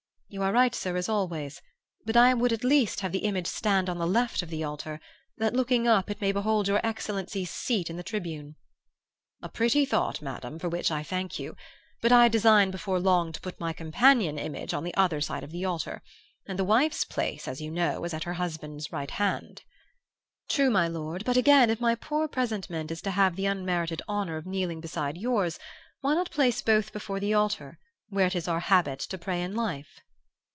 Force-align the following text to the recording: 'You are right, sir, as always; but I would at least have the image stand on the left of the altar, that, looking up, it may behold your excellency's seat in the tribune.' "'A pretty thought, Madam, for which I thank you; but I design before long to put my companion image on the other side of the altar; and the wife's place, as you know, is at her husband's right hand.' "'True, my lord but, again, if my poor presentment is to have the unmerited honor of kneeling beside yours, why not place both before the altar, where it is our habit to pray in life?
'You 0.33 0.41
are 0.43 0.53
right, 0.53 0.73
sir, 0.73 0.95
as 0.95 1.09
always; 1.09 1.61
but 2.05 2.15
I 2.15 2.33
would 2.33 2.53
at 2.53 2.63
least 2.63 3.01
have 3.01 3.11
the 3.11 3.25
image 3.25 3.47
stand 3.47 3.89
on 3.89 3.97
the 3.97 4.07
left 4.07 4.41
of 4.41 4.49
the 4.49 4.63
altar, 4.63 5.01
that, 5.35 5.53
looking 5.53 5.89
up, 5.89 6.09
it 6.09 6.21
may 6.21 6.31
behold 6.31 6.69
your 6.69 6.79
excellency's 6.87 7.49
seat 7.51 7.89
in 7.89 7.97
the 7.97 8.01
tribune.' 8.01 8.55
"'A 9.41 9.49
pretty 9.49 9.83
thought, 9.83 10.21
Madam, 10.21 10.57
for 10.57 10.69
which 10.69 10.89
I 10.89 11.03
thank 11.03 11.37
you; 11.37 11.57
but 12.01 12.13
I 12.13 12.29
design 12.29 12.71
before 12.71 12.97
long 12.97 13.33
to 13.33 13.41
put 13.41 13.59
my 13.59 13.73
companion 13.73 14.39
image 14.39 14.73
on 14.73 14.85
the 14.85 14.95
other 14.95 15.19
side 15.19 15.43
of 15.43 15.51
the 15.51 15.65
altar; 15.65 16.01
and 16.47 16.57
the 16.57 16.63
wife's 16.63 17.03
place, 17.03 17.45
as 17.45 17.59
you 17.59 17.69
know, 17.69 18.05
is 18.05 18.13
at 18.13 18.23
her 18.23 18.35
husband's 18.35 18.89
right 18.89 19.11
hand.' 19.11 19.63
"'True, 20.47 20.69
my 20.69 20.87
lord 20.87 21.25
but, 21.25 21.35
again, 21.35 21.69
if 21.69 21.81
my 21.81 21.93
poor 21.93 22.29
presentment 22.29 22.89
is 22.89 23.01
to 23.01 23.11
have 23.11 23.35
the 23.35 23.47
unmerited 23.47 24.01
honor 24.07 24.37
of 24.37 24.45
kneeling 24.47 24.79
beside 24.79 25.17
yours, 25.17 25.59
why 25.99 26.15
not 26.15 26.31
place 26.31 26.61
both 26.61 26.93
before 26.93 27.19
the 27.19 27.33
altar, 27.33 27.77
where 28.07 28.27
it 28.27 28.35
is 28.37 28.47
our 28.47 28.61
habit 28.61 28.99
to 28.99 29.17
pray 29.17 29.41
in 29.41 29.53
life? 29.53 29.99